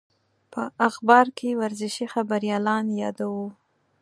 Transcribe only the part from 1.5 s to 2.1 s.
ورزشي